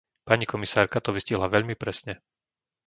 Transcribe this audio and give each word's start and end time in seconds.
Pani 0.29 0.45
komisárka 0.53 0.97
to 1.03 1.09
vystihla 1.15 1.45
veľmi 1.55 1.75
presne. 1.83 2.13